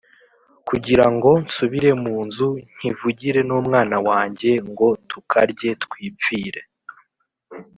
kugira 0.67 1.05
ngo 1.13 1.29
nsubire 1.43 1.91
mu 2.03 2.15
nzu 2.27 2.49
nkivugire 2.75 3.39
n’umwana 3.47 3.95
wanjye, 4.07 4.51
ngo 4.69 4.87
tukarye 5.09 5.69
twipfire 5.83 6.61